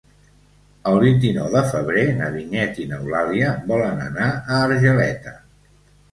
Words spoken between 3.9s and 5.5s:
anar a Argeleta.